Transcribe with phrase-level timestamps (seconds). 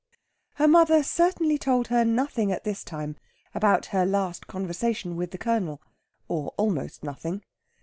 [0.55, 3.17] Her mother certainly told her nothing at this time
[3.53, 5.79] about her last conversation with the Colonel,
[6.27, 7.43] or almost nothing.